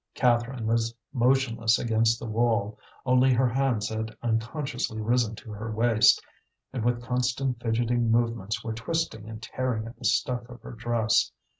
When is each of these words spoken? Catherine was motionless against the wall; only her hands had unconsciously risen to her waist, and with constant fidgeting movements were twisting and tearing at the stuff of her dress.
Catherine 0.15 0.65
was 0.65 0.95
motionless 1.13 1.77
against 1.77 2.17
the 2.17 2.25
wall; 2.25 2.79
only 3.05 3.31
her 3.31 3.47
hands 3.47 3.87
had 3.89 4.17
unconsciously 4.23 4.99
risen 4.99 5.35
to 5.35 5.51
her 5.51 5.71
waist, 5.71 6.19
and 6.73 6.83
with 6.83 7.03
constant 7.03 7.61
fidgeting 7.61 8.09
movements 8.09 8.63
were 8.63 8.73
twisting 8.73 9.29
and 9.29 9.43
tearing 9.43 9.85
at 9.85 9.99
the 9.99 10.05
stuff 10.05 10.49
of 10.49 10.59
her 10.63 10.71
dress. 10.71 11.31